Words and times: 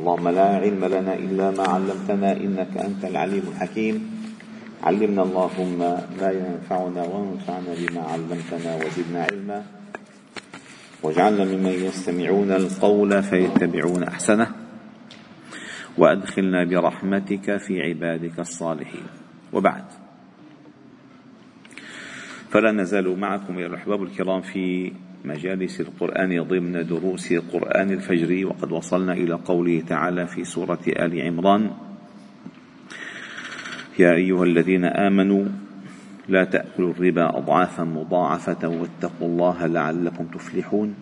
اللهم 0.00 0.28
لا 0.28 0.48
علم 0.64 0.84
لنا 0.84 1.14
إلا 1.14 1.50
ما 1.50 1.64
علمتنا 1.68 2.32
إنك 2.32 2.76
أنت 2.76 3.04
العليم 3.04 3.42
الحكيم. 3.52 3.96
علمنا 4.82 5.22
اللهم 5.22 5.78
ما 6.20 6.30
ينفعنا 6.32 7.02
وانفعنا 7.04 7.72
بما 7.78 8.00
علمتنا 8.00 8.76
وزدنا 8.76 9.20
علما. 9.30 9.64
واجعلنا 11.02 11.44
ممن 11.44 11.76
يستمعون 11.84 12.50
القول 12.52 13.22
فيتبعون 13.22 14.02
أحسنه. 14.02 14.48
وأدخلنا 15.98 16.64
برحمتك 16.64 17.56
في 17.56 17.82
عبادك 17.82 18.40
الصالحين. 18.40 19.06
وبعد. 19.52 19.84
فلا 22.50 22.72
نزال 22.72 23.18
معكم 23.18 23.58
يا 23.58 23.66
الأحباب 23.66 24.02
الكرام 24.02 24.40
في 24.40 24.92
مجالس 25.24 25.80
القرآن 25.80 26.42
ضمن 26.42 26.86
دروس 26.86 27.32
قرآن 27.32 27.90
الفجر 27.90 28.46
وقد 28.46 28.72
وصلنا 28.72 29.12
إلى 29.12 29.34
قوله 29.34 29.80
تعالى 29.80 30.26
في 30.26 30.44
سورة 30.44 30.78
آل 30.88 31.20
عمران 31.20 31.70
يا 33.98 34.12
أيها 34.14 34.44
الذين 34.44 34.84
آمنوا 34.84 35.44
لا 36.28 36.44
تأكلوا 36.44 36.90
الربا 36.90 37.38
أضعافا 37.38 37.84
مضاعفة 37.84 38.68
واتقوا 38.68 39.28
الله 39.28 39.66
لعلكم 39.66 40.24
تفلحون. 40.24 40.94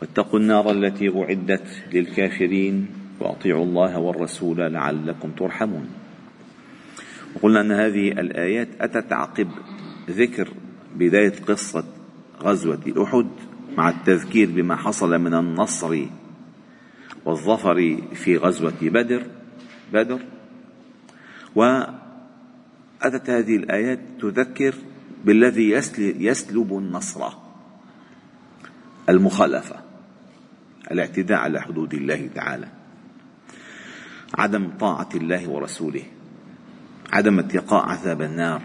واتقوا 0.00 0.38
النار 0.38 0.70
التي 0.70 1.08
أعدت 1.08 1.82
للكافرين 1.92 2.86
وأطيعوا 3.20 3.64
الله 3.64 3.98
والرسول 3.98 4.72
لعلكم 4.72 5.30
ترحمون. 5.30 5.86
وقلنا 7.34 7.60
أن 7.60 7.72
هذه 7.72 8.08
الآيات 8.08 8.68
أتت 8.80 9.12
عقب 9.12 9.48
ذكر 10.10 10.48
بداية 10.96 11.34
قصة 11.48 11.84
غزوة 12.42 13.02
أحد 13.02 13.26
مع 13.76 13.88
التذكير 13.88 14.50
بما 14.50 14.76
حصل 14.76 15.18
من 15.18 15.34
النصر 15.34 16.06
والظفر 17.24 18.02
في 18.14 18.36
غزوة 18.36 18.80
بدر 18.82 19.26
بدر. 19.92 20.20
وأتت 21.54 23.30
هذه 23.30 23.56
الآيات 23.56 24.00
تذكر 24.20 24.74
بالذي 25.24 25.70
يسلب 25.98 26.78
النصر 26.78 27.32
المخالفة 29.08 29.76
الاعتداء 30.90 31.38
على 31.38 31.62
حدود 31.62 31.94
الله 31.94 32.30
تعالى 32.34 32.68
عدم 34.38 34.70
طاعة 34.80 35.08
الله 35.14 35.48
ورسوله 35.48 36.02
عدم 37.12 37.38
اتقاء 37.38 37.88
عذاب 37.88 38.22
النار. 38.22 38.62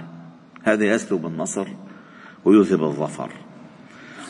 هذا 0.63 0.85
يسلب 0.85 1.25
النصر 1.25 1.67
ويذهب 2.45 2.83
الظفر. 2.83 3.31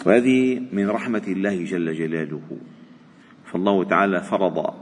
وهذه 0.07 0.61
من 0.71 0.89
رحمة 0.89 1.23
الله 1.27 1.63
جل 1.63 1.93
جلاله. 1.93 2.47
فالله 3.45 3.83
تعالى 3.83 4.21
فرض 4.21 4.73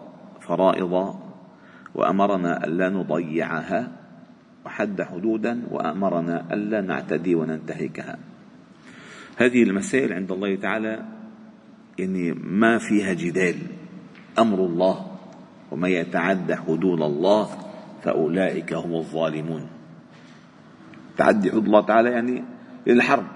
فرائض 0.42 1.16
وأمرنا 1.96 2.66
ألا 2.66 2.90
نضيعها 2.90 3.92
وحد 4.66 5.02
حدودا 5.02 5.62
وأمرنا 5.72 6.54
ألا 6.54 6.82
نعتدي 6.82 7.36
وننتهكها. 7.36 8.18
هذه 9.38 9.64
المسائل 9.64 10.14
عند 10.14 10.32
الله 10.32 10.56
تعالى 10.56 11.06
يعني 12.00 12.32
ما 12.34 12.78
فيها 12.78 13.14
جدال. 13.14 13.56
أمر 14.40 14.60
الله 14.60 15.18
ومن 15.72 15.90
يتعدى 15.90 16.56
حدود 16.56 17.02
الله 17.02 17.50
فأولئك 18.04 18.74
هم 18.74 18.96
الظالمون. 18.96 19.68
تعدي 21.18 21.52
حدود 21.52 21.66
الله 21.66 21.82
تعالى 21.82 22.10
يعني 22.12 22.44
للحرب. 22.88 23.35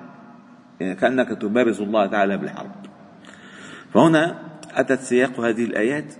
كأنك 0.80 1.30
تبارز 1.30 1.82
الله 1.82 2.06
تعالى 2.06 2.38
بالحرب. 2.38 2.72
فهنا 3.94 4.40
أتت 4.76 5.00
سياق 5.00 5.40
هذه 5.40 5.66
الآيات. 5.66 6.14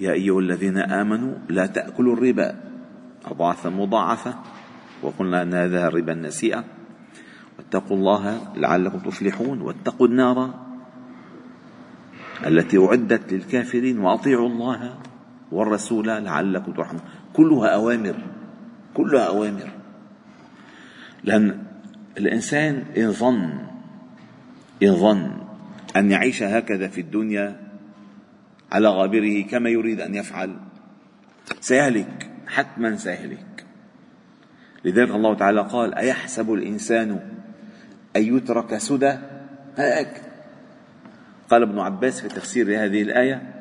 يا 0.00 0.12
أيها 0.12 0.40
الذين 0.40 0.78
آمنوا 0.78 1.34
لا 1.48 1.66
تأكلوا 1.66 2.14
الربا. 2.14 2.54
أضعافا 3.24 3.70
مضاعفة. 3.70 4.34
وقلنا 5.02 5.42
أن 5.42 5.54
هذا 5.54 5.88
الربا 5.88 6.12
النسيئة 6.12 6.64
واتقوا 7.58 7.96
الله 7.96 8.52
لعلكم 8.56 8.98
تفلحون. 8.98 9.60
واتقوا 9.60 10.06
النار 10.06 10.54
التي 12.46 12.78
أعدت 12.78 13.32
للكافرين. 13.32 13.98
وأطيعوا 13.98 14.48
الله 14.48 14.98
والرسول 15.52 16.06
لعلكم 16.06 16.72
ترحمون. 16.72 17.02
كلها 17.32 17.68
أوامر. 17.68 18.16
كلها 18.94 19.22
أوامر. 19.22 19.70
لأن 21.24 21.67
الإنسان 22.16 22.84
إن 22.96 23.12
ظن 23.12 23.58
إن 24.82 24.96
ظن 24.96 25.30
أن 25.96 26.10
يعيش 26.10 26.42
هكذا 26.42 26.88
في 26.88 27.00
الدنيا 27.00 27.60
على 28.72 28.88
غابره 28.88 29.42
كما 29.42 29.70
يريد 29.70 30.00
أن 30.00 30.14
يفعل. 30.14 30.56
سيهلك 31.60 32.30
حتما 32.46 32.96
سيهلك. 32.96 33.64
لذلك 34.84 35.10
الله 35.10 35.34
تعالى 35.34 35.60
قال 35.60 35.94
أيحسب 35.94 36.52
الإنسان 36.52 37.10
أن 38.16 38.36
يترك 38.36 38.78
سدى؟ 38.78 39.18
هيك 39.76 40.22
قال 41.50 41.62
ابن 41.62 41.78
عباس 41.78 42.20
في 42.20 42.28
تفسير 42.28 42.84
هذه 42.84 43.02
الآية 43.02 43.54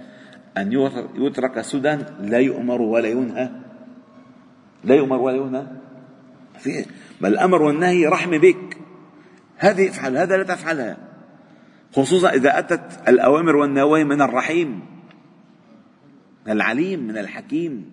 أن 0.57 0.71
يترك 1.15 1.61
سدى 1.61 1.97
لا 2.19 2.37
يؤمر 2.37 2.81
ولا 2.81 3.07
ينهى. 3.07 3.49
لا 4.83 4.95
يؤمر 4.95 5.17
ولا 5.17 5.37
ينهى. 5.37 5.67
في 6.59 6.85
بل 7.21 7.33
الأمر 7.33 7.61
والنهي 7.61 8.07
رحمة 8.07 8.37
بك. 8.37 8.77
هذه 9.57 9.89
افعل 9.89 10.17
هذا 10.17 10.37
لا 10.37 10.43
تفعلها. 10.43 10.97
خصوصا 11.93 12.29
إذا 12.29 12.59
أتت 12.59 13.09
الأوامر 13.09 13.55
والنواهي 13.55 14.03
من 14.03 14.21
الرحيم 14.21 14.81
من 16.45 16.51
العليم 16.51 16.99
من 17.07 17.17
الحكيم. 17.17 17.91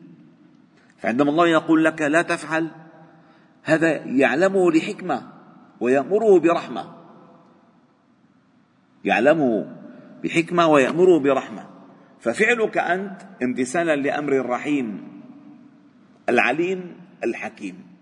فعندما 0.99 1.31
الله 1.31 1.49
يقول 1.49 1.85
لك 1.85 2.03
لا 2.03 2.23
تفعل 2.23 2.71
هذا 3.63 3.91
يعلمه 4.07 4.73
لحكمة 4.73 5.33
ويأمره 5.81 6.39
برحمة. 6.39 6.95
يعلمه 9.05 9.77
بحكمة 10.25 10.67
ويأمره 10.67 11.19
برحمة. 11.19 11.67
ففعلك 12.21 12.79
أنت 12.79 13.21
امتثالا 13.43 13.97
لأمر 13.97 14.33
الرحيم 14.33 15.09
العليم 16.29 16.97
الحكيم. 17.25 17.94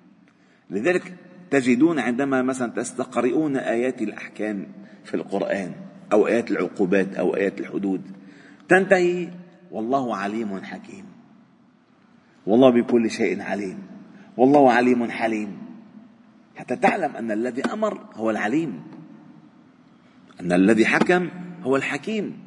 لذلك 0.73 1.15
تجدون 1.51 1.99
عندما 1.99 2.43
مثلا 2.43 2.73
تستقرئون 2.73 3.57
آيات 3.57 4.03
الأحكام 4.03 4.67
في 5.05 5.15
القرآن 5.15 5.73
أو 6.13 6.27
آيات 6.27 6.51
العقوبات 6.51 7.15
أو 7.15 7.37
آيات 7.37 7.61
الحدود 7.61 8.03
تنتهي 8.69 9.29
والله 9.71 10.17
عليم 10.17 10.65
حكيم. 10.65 11.05
والله 12.47 12.71
بكل 12.71 13.11
شيء 13.11 13.43
عليم. 13.43 13.79
والله 14.37 14.73
عليم 14.73 15.11
حليم. 15.11 15.59
حتى 16.57 16.77
تعلم 16.77 17.17
أن 17.17 17.31
الذي 17.31 17.63
أمر 17.73 18.01
هو 18.15 18.31
العليم. 18.31 18.83
أن 20.41 20.53
الذي 20.53 20.87
حكم 20.87 21.29
هو 21.63 21.77
الحكيم. 21.77 22.39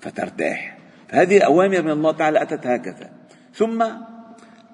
فترتاح. 0.00 0.78
فهذه 1.08 1.36
الأوامر 1.36 1.82
من 1.82 1.90
الله 1.90 2.12
تعالى 2.12 2.42
أتت 2.42 2.66
هكذا. 2.66 3.12
ثم 3.54 3.84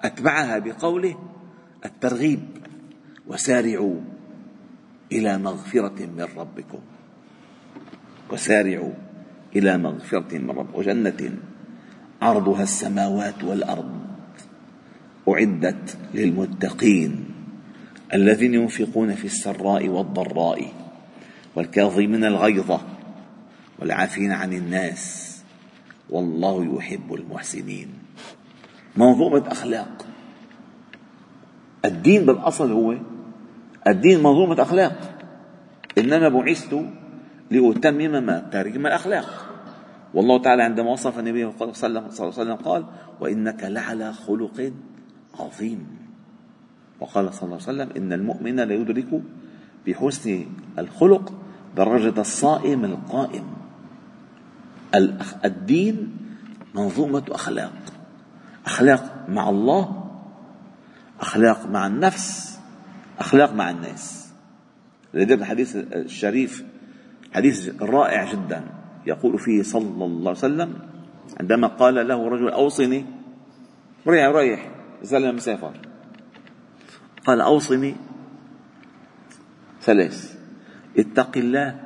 أتبعها 0.01 0.59
بقوله 0.59 1.29
الترغيب. 1.85 2.58
وسارعوا 3.29 3.95
إلى 5.11 5.37
مغفرة 5.37 6.05
من 6.05 6.27
ربكم. 6.37 6.79
وسارعوا 8.31 8.93
إلى 9.55 9.77
مغفرة 9.77 10.37
من 10.37 10.49
ربكم. 10.49 10.79
وجنة 10.79 11.37
عرضها 12.21 12.63
السماوات 12.63 13.43
والأرض 13.43 13.99
أعدت 15.29 15.97
للمتقين 16.13 17.25
الذين 18.13 18.53
ينفقون 18.53 19.15
في 19.15 19.25
السراء 19.25 19.87
والضراء 19.87 20.73
والكاظمين 21.55 22.23
الغيظ 22.23 22.79
والعافين 23.79 24.31
عن 24.31 24.53
الناس. 24.53 25.29
والله 26.09 26.75
يحب 26.77 27.13
المحسنين. 27.13 27.87
منظومة 28.97 29.43
أخلاق 29.47 30.05
الدين 31.85 32.25
بالأصل 32.25 32.71
هو 32.71 32.95
الدين 33.87 34.19
منظومة 34.23 34.61
أخلاق. 34.61 34.95
إنما 35.97 36.29
بعثت 36.29 36.85
لأتمم 37.51 38.23
ما 38.25 38.39
تارك 38.51 38.77
من 38.77 38.85
الأخلاق. 38.85 39.45
والله 40.13 40.41
تعالى 40.41 40.63
عندما 40.63 40.91
وصف 40.91 41.19
النبي 41.19 41.51
صلى 41.59 41.87
الله 41.87 42.03
عليه 42.13 42.27
وسلم 42.27 42.55
قال 42.55 42.85
وإنك 43.19 43.63
لعلى 43.63 44.13
خلق 44.13 44.73
عظيم. 45.39 45.87
وقال 46.99 47.33
صلى 47.33 47.43
الله 47.43 47.59
عليه 47.67 47.71
وسلم 47.83 47.89
إن 47.97 48.13
المؤمن 48.13 48.59
ليدرك 48.59 49.21
بحسن 49.87 50.45
الخلق 50.79 51.33
درجة 51.77 52.21
الصائم 52.21 52.85
القائم. 52.85 53.45
الدين 55.45 56.17
منظومة 56.75 57.23
أخلاق. 57.31 57.73
أخلاق 58.65 59.25
مع 59.29 59.49
الله 59.49 60.09
أخلاق 61.21 61.65
مع 61.65 61.87
النفس 61.87 62.48
أخلاق 63.19 63.53
مع 63.53 63.69
الناس. 63.69 64.33
لذلك 65.13 65.41
الحديث 65.41 65.75
الشريف 65.75 66.63
حديث 67.33 67.81
رائع 67.81 68.33
جدا. 68.33 68.63
يقول 69.05 69.39
فيه 69.39 69.63
صلى 69.63 70.05
الله 70.05 70.29
عليه 70.29 70.39
وسلم 70.39 70.73
عندما 71.39 71.67
قال 71.67 72.07
له 72.07 72.29
رجل 72.29 72.49
أوصني 72.49 73.05
ريح 74.07 74.25
رايح 74.25 74.71
زلمة 75.01 75.31
مسافر 75.31 75.73
قال 77.25 77.41
أوصني 77.41 77.95
ثلاث. 79.81 80.39
اتق 80.97 81.37
الله 81.37 81.79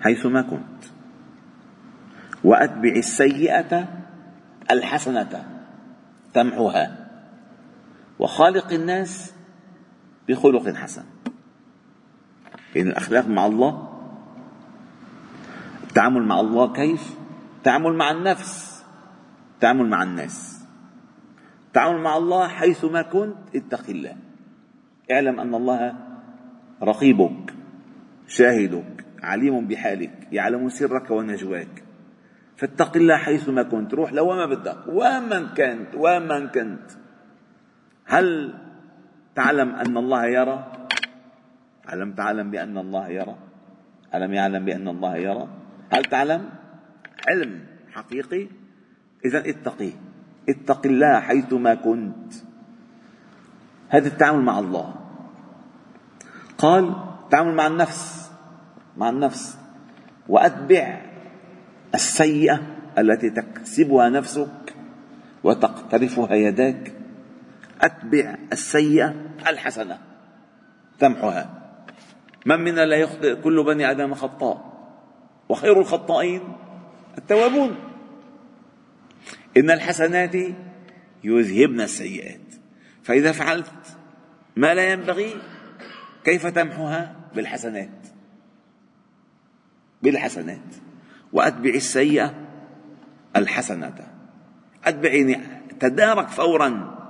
حيثما 0.00 0.42
كنت 0.42 0.84
وأتبع 2.44 2.92
السيئة 2.96 3.88
الحسنة 4.70 5.62
تمحها. 6.34 7.08
وخالق 8.18 8.72
الناس 8.72 9.32
بخلق 10.32 10.68
حسن. 10.68 11.04
بين 12.74 12.88
الأخلاق 12.88 13.28
مع 13.28 13.46
الله 13.46 13.88
التعامل 15.82 16.22
مع 16.22 16.40
الله 16.40 16.72
كيف؟ 16.72 17.16
التعامل 17.58 17.94
مع 17.94 18.10
النفس. 18.10 18.84
التعامل 19.54 19.88
مع 19.88 20.02
الناس. 20.02 20.64
التعامل 21.66 22.00
مع 22.00 22.16
الله 22.16 22.48
حيثما 22.48 23.02
كنت 23.02 23.36
اتق 23.54 23.84
الله. 23.88 24.16
اعلم 25.10 25.40
أن 25.40 25.54
الله 25.54 25.94
رقيبك 26.82 27.54
شاهدك 28.28 29.04
عليم 29.22 29.66
بحالك 29.68 30.28
يعلم 30.32 30.68
سرك 30.68 31.10
ونجواك. 31.10 31.84
فاتق 32.56 32.96
الله 32.96 33.16
حيثما 33.16 33.62
كنت 33.62 33.94
روح 33.94 34.12
لو 34.12 34.26
ما 34.32 34.46
بدك 34.46 34.88
وين 34.88 35.22
من 35.28 35.46
كنت 35.52 35.94
وين 35.94 36.28
من 36.28 36.48
كنت. 36.48 36.88
هل 38.04 38.54
تعلم 39.34 39.74
أن 39.74 39.96
الله 39.96 40.26
يرى؟ 40.26 40.58
ألم 41.92 42.12
تعلم 42.12 42.50
بأن 42.50 42.78
الله 42.78 43.08
يرى. 43.08 43.36
ألم 44.14 44.32
يعلم 44.34 44.64
بأن 44.64 44.88
الله 44.88 45.16
يرى؟ 45.16 45.48
هل 45.92 46.04
تعلم؟ 46.04 46.48
علم 47.28 47.60
حقيقي؟ 47.92 48.48
إذا 49.24 49.38
اتقي. 49.50 49.92
اتق 50.48 50.86
الله 50.86 51.20
حيثما 51.20 51.74
كنت. 51.74 52.32
هذا 53.88 54.08
التعامل 54.08 54.42
مع 54.44 54.58
الله. 54.58 54.94
قال 56.58 56.84
التعامل 57.24 57.54
مع 57.54 57.66
النفس. 57.66 58.30
مع 58.96 59.08
النفس. 59.10 59.58
وأتبع 60.28 61.00
السيئة 61.94 62.60
التي 62.98 63.30
تكسبها 63.30 64.08
نفسك 64.08 64.74
وتقترفها 65.44 66.34
يداك. 66.34 67.01
أتبع 67.82 68.36
السيئة 68.52 69.14
الحسنة 69.46 69.98
تمحها 70.98 71.62
من 72.46 72.60
منا 72.60 72.84
لا 72.86 72.96
يخطئ؟ 72.96 73.34
كل 73.34 73.64
بني 73.64 73.90
آدم 73.90 74.14
خطاء. 74.14 74.72
وخير 75.48 75.80
الخطائين 75.80 76.40
التوابون. 77.18 77.76
إن 79.56 79.70
الحسنات 79.70 80.34
يذهبن 81.24 81.80
السيئات. 81.80 82.40
فإذا 83.02 83.32
فعلت 83.32 83.96
ما 84.56 84.74
لا 84.74 84.92
ينبغي 84.92 85.34
كيف 86.24 86.46
تمحوها 86.46 87.16
بالحسنات. 87.34 88.06
بالحسنات. 90.02 90.74
وأتبع 91.32 91.70
السيئة 91.70 92.34
الحسنة. 93.36 93.94
أتبع 94.84 95.40
تدارك 95.80 96.28
فورا. 96.28 97.01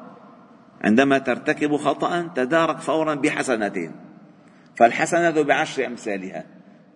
عندما 0.82 1.18
ترتكب 1.18 1.76
خطأ 1.76 2.30
تدارك 2.34 2.78
فورا 2.78 3.14
بحسنتين 3.14 3.92
فالحسنة 4.76 5.42
بعشر 5.42 5.86
أمثالها. 5.86 6.44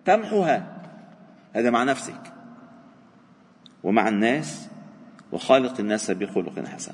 تمحها 0.05 0.81
هذا 1.53 1.69
مع 1.69 1.83
نفسك. 1.83 2.21
ومع 3.83 4.09
الناس. 4.09 4.69
وخالق 5.31 5.79
الناس 5.79 6.11
بخلق 6.11 6.67
حسن. 6.67 6.93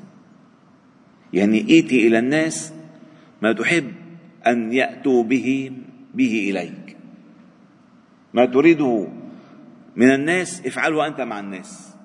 يعني 1.34 1.62
ائتي 1.62 2.08
إلى 2.08 2.20
الناس 2.20 2.74
ما 3.42 3.54
تحب 3.54 3.94
أن 4.48 4.74
يأتوا 4.74 5.24
به 5.24 5.72
به 6.14 6.50
إليك. 6.50 6.98
ما 8.34 8.46
تريده 8.46 9.08
من 9.96 10.14
الناس 10.14 10.66
افعله 10.66 11.08
أنت 11.08 11.22
مع 11.22 11.40
الناس. 11.40 11.96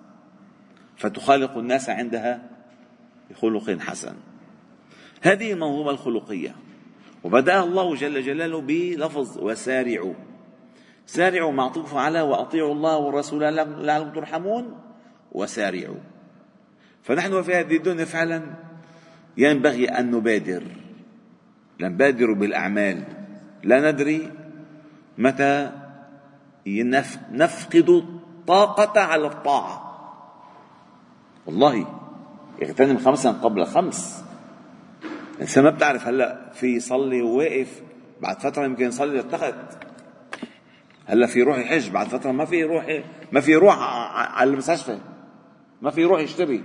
فتخالق 0.96 1.58
الناس 1.58 1.90
عندها 1.90 2.42
بخلق 3.30 3.70
حسن. 3.80 4.14
هذه 5.22 5.52
المنظومة 5.52 5.90
الخلقية. 5.90 6.54
وبدأ 7.24 7.62
الله 7.62 7.94
جل 7.94 8.22
جلاله 8.22 8.60
بلفظ 8.60 9.38
وسارعوا. 9.38 10.14
سارعوا 11.06 11.52
معطوف 11.52 11.94
على 11.94 12.20
وأطيعوا 12.20 12.74
الله 12.74 12.96
والرسول 12.96 13.40
لعلكم 13.40 14.12
ترحمون. 14.12 14.78
وسارعوا. 15.32 16.00
فنحن 17.02 17.42
في 17.42 17.54
هذه 17.54 17.76
الدنيا 17.76 18.04
فعلا 18.04 18.42
ينبغي 19.36 19.88
أن 19.88 20.10
نبادر. 20.10 20.62
نبادر 21.80 22.32
بالأعمال. 22.32 23.04
لا 23.62 23.90
ندري 23.90 24.32
متى 25.18 25.70
نفقد 27.32 27.88
الطاقة 27.88 29.00
على 29.00 29.26
الطاعة. 29.26 29.84
والله 31.46 31.86
اغتنم 32.62 32.98
خمسا 32.98 33.30
قبل 33.30 33.66
خمس. 33.66 34.24
الانسان 35.38 35.64
ما 35.64 35.70
بتعرف 35.70 36.06
هلا 36.06 36.50
في 36.52 36.66
يصلي 36.76 37.22
وواقف 37.22 37.82
بعد 38.20 38.38
فترة 38.40 38.64
يمكن 38.64 38.84
يصلي 38.84 39.16
للتخت 39.16 39.54
هلا 41.06 41.26
في 41.26 41.40
يروح 41.40 41.58
يحج 41.58 41.90
بعد 41.90 42.06
فترة 42.06 42.32
ما 42.32 42.44
في 42.44 42.56
يروح 42.56 43.02
ما 43.32 43.40
في 43.40 43.52
يروح 43.52 43.76
على 44.38 44.50
المستشفى. 44.50 44.98
ما 45.82 45.90
في 45.90 46.00
يروح 46.00 46.20
يشتري. 46.20 46.64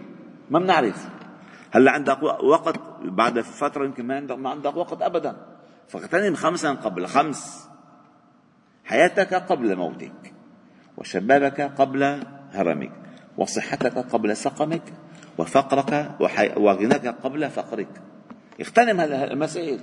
ما 0.50 0.60
بنعرف. 0.60 1.08
هلا 1.72 1.92
عندك 1.92 2.24
وقت 2.24 2.80
بعد 3.04 3.42
فترة 3.42 3.86
يمكن 3.86 4.06
ما 4.06 4.16
عندك 4.16 4.38
ما 4.38 4.50
عندك 4.50 4.75
وقت 4.75 5.02
ابدا. 5.02 5.36
فاغتنم 5.88 6.36
خمسا 6.36 6.72
قبل 6.72 7.08
خمس. 7.08 7.70
حياتك 8.86 9.34
قبل 9.34 9.75
موتك 9.75 10.34
وشبابك 10.98 11.62
قبل 11.62 12.24
هرمك 12.52 12.92
وصحتك 13.38 13.98
قبل 13.98 14.38
سقمك 14.38 14.94
وفقرك 15.38 16.12
وغناك 16.58 17.08
قبل 17.08 17.50
فقرك. 17.50 18.02
اغتنم 18.61 19.00
المسائل 19.00 19.79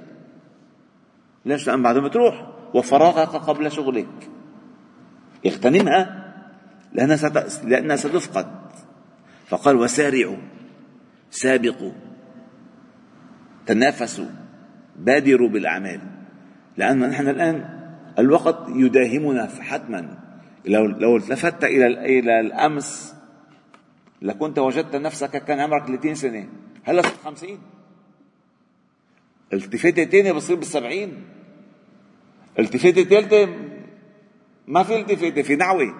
ليش 1.44 1.66
لأن 1.66 1.82
بعد 1.82 1.98
ما 1.98 2.08
تروح 2.08 2.46
وفراغك 2.74 3.28
قبل 3.28 3.72
شغلك. 3.72 4.30
اغتنمها 5.46 6.32
لأنها. 6.92 7.46
لأنها 7.64 7.96
ستفقد. 7.96 8.46
فقال 9.46 9.76
وسارعوا 9.76 10.36
سابقوا 11.30 11.92
تنافسوا 13.66 14.28
بادروا 14.96 15.48
بالأعمال. 15.48 16.00
لأن 16.76 16.98
نحن 16.98 17.28
الآن 17.28 17.80
الوقت 18.18 18.68
يداهمنا 18.68 19.46
حتما. 19.62 20.18
لو 20.64 20.86
لو 20.86 21.16
التفت 21.16 21.64
إلى 21.64 21.86
إلى 21.86 22.40
الأمس 22.40 23.14
لكنت 24.22 24.58
وجدت 24.58 24.96
نفسك 24.96 25.44
كان 25.44 25.60
عمرك 25.60 25.86
30 25.86 26.14
سنة. 26.14 26.48
هلا 26.84 27.02
صرت 27.02 27.20
50 27.24 27.58
التفاتة 29.52 30.04
تانية 30.04 30.32
بتصير 30.32 30.56
بالسبعين. 30.56 31.24
التفاتة 32.58 33.02
تالتة 33.02 33.48
ما 34.66 34.82
في 34.82 35.00
التفاتة 35.00 35.42
في 35.42 35.56
دعوة 35.56 35.94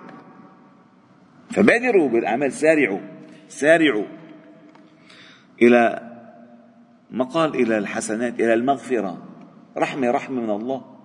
فبادروا 1.50 2.08
بالأعمال 2.08 2.52
سارعوا 2.52 3.00
سارعوا 3.48 4.06
إلى 5.62 6.10
مقال 7.10 7.54
إلى 7.54 7.78
الحسنات 7.78 8.40
إلى 8.40 8.54
المغفرة. 8.54 9.26
رحمة 9.76 10.10
رحمة 10.10 10.40
من 10.40 10.50
الله. 10.50 10.96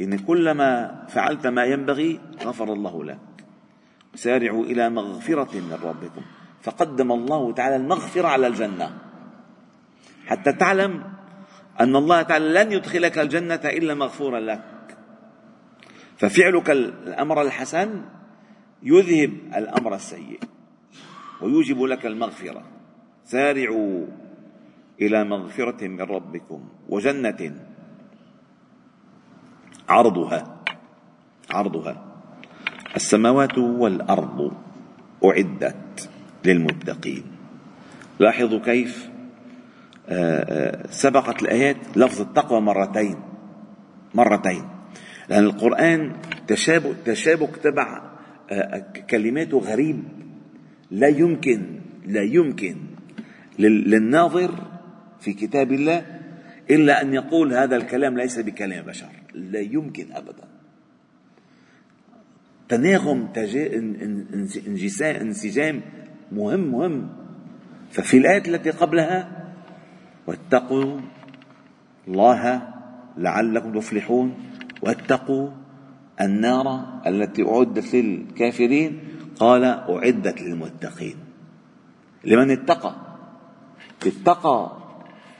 إن 0.00 0.18
كلما 0.18 1.02
فعلت 1.08 1.46
ما 1.46 1.64
ينبغي 1.64 2.20
غفر 2.42 2.72
الله 2.72 3.04
لك. 3.04 3.18
سارعوا 4.14 4.64
إلى 4.64 4.90
مغفرة 4.90 5.60
من 5.60 5.78
ربكم. 5.82 6.22
فقدم 6.62 7.12
الله 7.12 7.52
تعالى 7.52 7.76
المغفرة 7.76 8.28
على 8.28 8.46
الجنة. 8.46 8.98
حتى 10.26 10.52
تعلم 10.52 11.15
أن 11.80 11.96
الله 11.96 12.22
تعالى 12.22 12.48
لن 12.64 12.72
يدخلك 12.72 13.18
الجنة 13.18 13.54
إلا 13.64 13.94
مغفورا 13.94 14.40
لك. 14.40 14.64
ففعلك 16.16 16.70
الأمر 16.70 17.42
الحسن 17.42 18.04
يذهب 18.82 19.32
الأمر 19.56 19.94
السيء 19.94 20.40
ويوجب 21.42 21.82
لك 21.82 22.06
المغفرة. 22.06 22.62
سارعوا 23.24 24.06
إلى 25.00 25.24
مغفرة 25.24 25.86
من 25.86 26.00
ربكم 26.00 26.68
وجنة 26.88 27.56
عرضها 29.88 30.62
عرضها. 31.50 32.04
السماوات 32.96 33.58
والأرض 33.58 34.52
أعدت 35.24 36.10
للمتقين. 36.44 37.24
لاحظوا 38.20 38.58
كيف 38.58 39.10
سبقت 40.90 41.42
الآيات 41.42 41.76
لفظ 41.96 42.20
التقوى 42.20 42.60
مرتين. 42.60 43.16
مرتين. 44.14 44.64
لأن 45.28 45.44
القرآن 45.44 46.12
تشابك 46.46 46.96
تشابك 47.04 47.56
تبع 47.56 48.02
كلماته 49.10 49.58
غريب. 49.58 50.02
لا 50.90 51.08
يمكن 51.08 51.80
لا 52.06 52.22
يمكن 52.22 52.76
للناظر 53.58 54.54
في 55.20 55.32
كتاب 55.32 55.72
الله 55.72 56.06
إلا 56.70 57.02
أن 57.02 57.14
يقول 57.14 57.52
هذا 57.52 57.76
الكلام 57.76 58.18
ليس 58.18 58.38
بكلام 58.38 58.84
بشر. 58.84 59.08
لا 59.34 59.60
يمكن 59.60 60.12
أبدا. 60.12 60.48
تناغم 62.68 63.28
انسجام 65.02 65.82
مهم 66.32 66.72
مهم. 66.72 67.08
ففي 67.90 68.16
الآية 68.16 68.42
التي 68.48 68.70
قبلها 68.70 69.45
واتقوا 70.26 71.00
الله 72.08 72.62
لعلكم 73.16 73.78
تفلحون. 73.78 74.34
واتقوا 74.82 75.50
النار 76.20 76.66
التي 77.06 77.42
أعدت 77.42 77.94
للكافرين. 77.94 79.00
قال 79.38 79.64
أعدت 79.64 80.42
للمتقين. 80.42 81.16
لمن 82.24 82.50
اتقى؟ 82.50 82.94
اتقى 84.06 84.72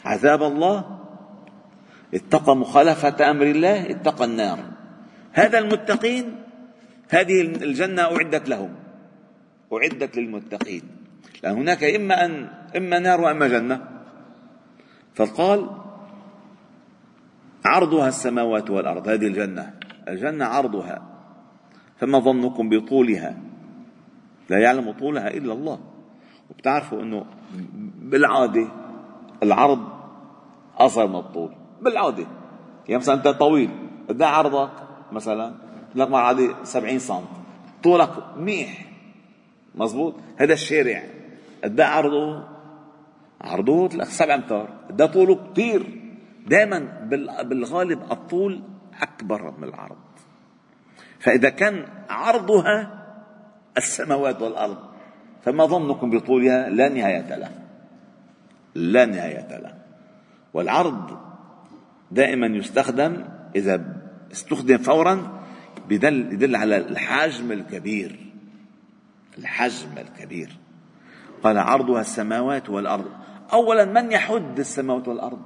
عذاب 0.05 0.43
الله. 0.43 0.99
اتقى 2.15 2.57
مخالفة 2.57 3.31
أمر 3.31 3.47
الله. 3.47 3.91
اتقى 3.91 4.25
النار. 4.25 4.59
هذا 5.33 5.59
المتقين 5.59 6.37
هذه 7.11 7.41
الجنة 7.41 8.03
أعدت 8.03 8.49
لهم. 8.49 8.75
أعدت 9.73 10.17
للمتقين. 10.17 10.83
لأن 11.43 11.57
هناك 11.57 11.85
إما 11.85 12.25
أن 12.25 12.49
إما 12.77 12.99
نار 12.99 13.21
وإما 13.21 13.49
جنة. 13.49 13.96
فقال 15.17 15.71
عرضها 17.65 18.09
السماوات 18.09 18.71
والأرض 18.71 19.09
هذه 19.09 19.27
الجنة. 19.27 19.75
الجنة 20.09 20.45
عرضها. 20.45 21.03
فما 21.97 22.19
ظنكم 22.19 22.69
بطولها؟ 22.69 23.39
لا 24.51 24.59
يعلم 24.59 24.93
طولها 24.93 25.29
إلا 25.29 25.53
الله. 25.53 25.79
وبتعرفوا 26.51 27.03
أنه 27.03 27.25
بالعادة 28.01 28.69
العرض 29.43 29.89
أصغر 30.79 31.07
من 31.07 31.17
الطول. 31.17 31.53
بالعادة. 31.83 32.27
يعني 32.89 32.99
مثلا 32.99 33.15
أنت 33.15 33.29
طويل 33.29 33.71
قد 34.09 34.23
عرضك 34.23 34.71
مثلا 35.13 35.55
لك 35.95 36.13
عادي 36.13 36.51
70 36.65 36.99
سم. 36.99 37.25
طولك 37.83 38.11
منيح 38.37 38.87
مزبوط 39.75 40.15
هذا 40.37 40.53
الشارع. 40.53 41.03
قد 41.65 41.81
عرضه 41.81 42.56
عرضه 43.41 44.05
7 44.05 44.35
أمتار. 44.35 44.69
قد 44.91 45.13
طوله 45.13 45.53
كثير 45.53 46.03
دائما 46.47 46.79
بالغالب 47.43 48.13
الطول 48.13 48.63
أكبر 49.03 49.55
من 49.59 49.65
العرض. 49.69 49.97
فإذا 51.21 51.49
كان 51.49 51.87
عرضها 52.11 53.07
السماوات 53.77 54.43
والأرض 54.43 54.79
فما 55.43 55.67
ظنكم 55.67 56.11
بطولها؟ 56.11 56.69
لا 56.69 56.89
نهاية 56.89 57.37
له. 57.37 57.51
لا 58.75 59.07
نهاية 59.07 59.59
له. 59.59 59.75
والعرض 60.55 61.19
دائما 62.11 62.47
يستخدم 62.47 63.25
إذا 63.57 63.97
استخدم 64.33 64.79
فورا 64.79 65.43
يدل, 65.91 66.33
يدل 66.33 66.57
على 66.57 66.77
الحجم 66.77 67.53
الكبير. 67.53 68.33
الحجم 69.39 69.99
الكبير. 69.99 70.57
قال 71.43 71.59
عرضها 71.59 72.01
السماوات 72.01 72.71
والأرض. 72.71 73.11
أولا 73.53 73.85
من 73.85 74.13
يحد 74.13 74.59
السماوات 74.59 75.09
والأرض؟ 75.09 75.43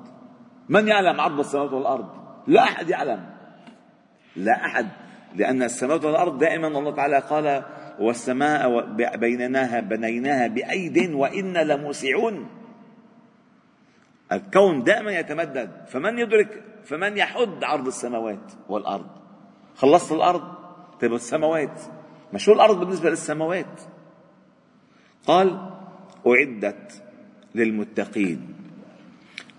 من 0.69 0.89
يعلم 0.89 1.21
عرض 1.21 1.39
السماوات 1.39 1.73
والأرض؟ 1.73 2.09
لا 2.47 2.63
أحد 2.63 2.89
يعلم. 2.89 3.27
لا 4.37 4.65
أحد 4.65 4.87
لأن 5.37 5.63
السماوات 5.63 6.05
والأرض 6.05 6.39
دائما 6.39 6.69
الله 6.69 6.95
تعالى 6.95 7.19
قال 7.19 7.65
والسماء 8.01 8.81
بينناها 9.17 9.81
بنيناها 9.81 10.47
بأيد 10.47 11.13
وإنا 11.13 11.65
لموسعون. 11.65 12.49
الكون 14.33 14.83
دائما 14.83 15.13
يتمدد. 15.13 15.71
فمن 15.87 16.19
يدرك؟ 16.19 16.65
فمن 16.85 17.17
يحد 17.17 17.65
عرض 17.65 17.87
السماوات 17.87 18.53
والأرض؟ 18.69 19.07
خلصت 19.77 20.13
الأرض؟ 20.13 20.43
طيب 21.01 21.15
السماوات. 21.15 21.81
ما 22.33 22.39
شو 22.39 22.53
الأرض 22.53 22.81
بالنسبة 22.81 23.11
للسماوات. 23.11 23.81
قال 25.27 25.70
أعدت 26.27 27.03
للمتقين 27.55 28.41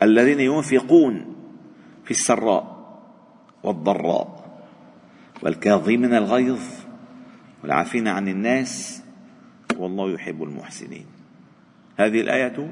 الذين 0.02 0.40
ينفقون 0.40 1.36
في 2.06 2.12
السراء 2.12 2.82
والضراء 3.64 4.42
والكاظمين 5.44 6.14
الغيظ 6.14 6.62
والعافين 7.64 8.08
عن 8.08 8.28
الناس 8.28 9.04
والله 9.78 10.12
يحب 10.12 10.44
المحسنين. 10.44 11.06
هذه 11.98 12.22
الآية 12.22 12.72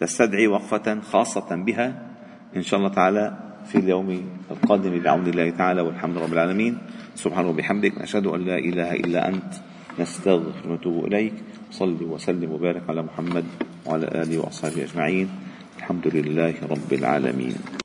تستدعي 0.00 0.46
وقفة 0.46 1.00
خاصة 1.00 1.56
بها 1.56 2.02
إن 2.56 2.62
شاء 2.62 2.80
الله 2.80 2.90
تعالى 2.90 3.38
في 3.66 3.78
اليوم 3.78 4.28
القادم 4.50 4.98
بعون 4.98 5.26
الله 5.26 5.50
تعالى 5.50 5.80
والحمد 5.80 6.18
رب 6.18 6.32
العالمين. 6.32 6.78
سبحانه 7.14 7.48
وبحمدك 7.48 7.98
نشهد 7.98 8.26
أن 8.26 8.40
لا 8.40 8.58
إله 8.58 8.92
إلا 8.92 9.28
أنت 9.28 9.54
نستغفر 10.00 10.68
ونتوب 10.68 11.04
إليك. 11.06 11.34
صل 11.72 11.98
وسلم 12.02 12.50
وبارك 12.52 12.82
على 12.88 13.02
محمد 13.02 13.44
وعلى 13.86 14.06
آله 14.06 14.38
وأصحابه 14.38 14.84
أجمعين. 14.84 15.28
الحمد 15.78 16.06
لله 16.14 16.54
رب 16.70 16.90
العالمين. 16.92 17.82